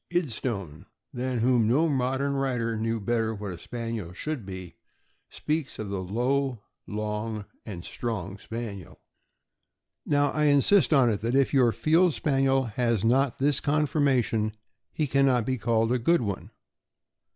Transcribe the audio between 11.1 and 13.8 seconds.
it, that if your Field Spaniel has not this